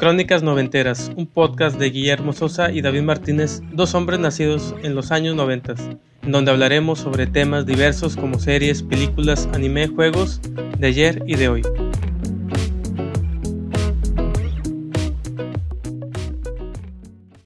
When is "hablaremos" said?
6.50-7.00